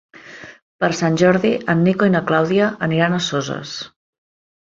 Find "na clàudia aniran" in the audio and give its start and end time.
2.15-3.17